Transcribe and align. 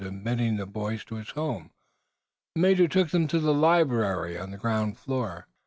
Admitting 0.03 0.57
the 0.57 0.65
boys 0.65 1.05
to 1.05 1.13
his 1.13 1.29
home, 1.29 1.69
the 2.55 2.61
major 2.61 2.87
took 2.87 3.09
them 3.09 3.27
to 3.27 3.37
the 3.37 3.53
library 3.53 4.35
on 4.35 4.49
the 4.49 4.57
ground 4.57 4.97
floor. 4.97 5.45